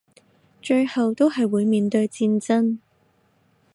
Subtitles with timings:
[0.63, 2.79] 最後都係會面對戰爭